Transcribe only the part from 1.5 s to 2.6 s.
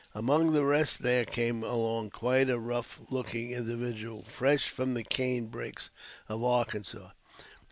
along quite a